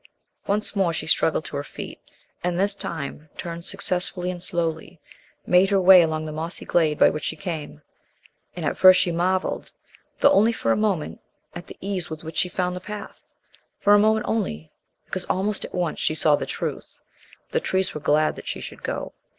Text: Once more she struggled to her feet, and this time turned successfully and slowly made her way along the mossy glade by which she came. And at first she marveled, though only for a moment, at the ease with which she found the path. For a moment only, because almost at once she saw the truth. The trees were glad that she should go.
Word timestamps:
Once 0.47 0.75
more 0.75 0.91
she 0.91 1.05
struggled 1.05 1.45
to 1.45 1.55
her 1.55 1.63
feet, 1.63 1.99
and 2.43 2.59
this 2.59 2.73
time 2.73 3.29
turned 3.37 3.63
successfully 3.63 4.31
and 4.31 4.41
slowly 4.41 4.99
made 5.45 5.69
her 5.69 5.79
way 5.79 6.01
along 6.01 6.25
the 6.25 6.31
mossy 6.31 6.65
glade 6.65 6.97
by 6.97 7.07
which 7.07 7.23
she 7.25 7.35
came. 7.35 7.83
And 8.55 8.65
at 8.65 8.79
first 8.79 8.99
she 8.99 9.11
marveled, 9.11 9.73
though 10.19 10.31
only 10.31 10.53
for 10.53 10.71
a 10.71 10.75
moment, 10.75 11.21
at 11.53 11.67
the 11.67 11.77
ease 11.81 12.09
with 12.09 12.23
which 12.23 12.37
she 12.37 12.49
found 12.49 12.75
the 12.75 12.79
path. 12.81 13.31
For 13.77 13.93
a 13.93 13.99
moment 13.99 14.25
only, 14.27 14.71
because 15.05 15.25
almost 15.25 15.63
at 15.65 15.75
once 15.75 15.99
she 15.99 16.15
saw 16.15 16.35
the 16.35 16.47
truth. 16.47 16.99
The 17.51 17.59
trees 17.59 17.93
were 17.93 18.01
glad 18.01 18.35
that 18.37 18.47
she 18.47 18.59
should 18.59 18.81
go. 18.81 19.13